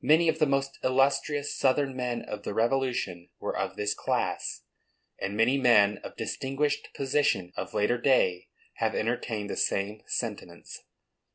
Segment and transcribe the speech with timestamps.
[0.00, 4.62] Many of the most illustrious Southern men of the Revolution were of this class,
[5.20, 10.84] and many men of distinguished position of later day have entertained the same sentiments.